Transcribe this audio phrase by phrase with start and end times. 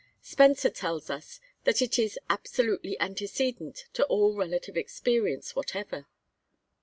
[0.23, 6.07] Spencer tells us that it is 'absolutely antecedent to all relative experience whatever.'